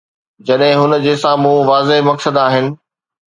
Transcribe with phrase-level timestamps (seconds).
[0.47, 2.73] جڏهن هن جي سامهون واضح مقصد آهن.